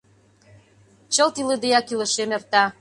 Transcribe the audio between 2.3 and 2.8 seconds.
эрта